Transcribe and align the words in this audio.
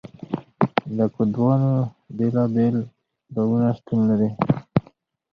د 0.97 0.99
کدوانو 1.15 1.73
بیلابیل 2.17 2.75
ډولونه 3.33 3.69
شتون 3.77 3.99
لري. 4.09 4.29